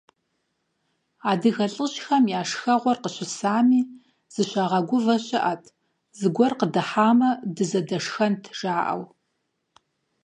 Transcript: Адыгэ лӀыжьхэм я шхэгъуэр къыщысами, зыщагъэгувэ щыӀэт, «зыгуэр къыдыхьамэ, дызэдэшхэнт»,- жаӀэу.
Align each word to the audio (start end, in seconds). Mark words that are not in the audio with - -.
Адыгэ 1.31 1.67
лӀыжьхэм 1.73 2.23
я 2.39 2.41
шхэгъуэр 2.49 2.97
къыщысами, 3.03 3.81
зыщагъэгувэ 4.33 5.15
щыӀэт, 5.25 5.63
«зыгуэр 6.19 6.53
къыдыхьамэ, 6.59 7.29
дызэдэшхэнт»,- 7.55 8.43
жаӀэу. 8.59 9.03